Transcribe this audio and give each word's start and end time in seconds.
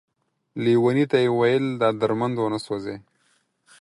ليوني 0.63 1.03
ته 1.11 1.17
يې 1.23 1.29
ويل 1.39 1.65
دا 1.81 1.89
درمند 2.01 2.35
ونه 2.39 2.59
سوځې، 2.65 2.95